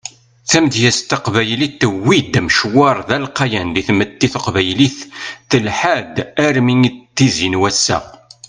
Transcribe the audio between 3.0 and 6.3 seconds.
d alqayan di tmetti taqbaylit telḥa-d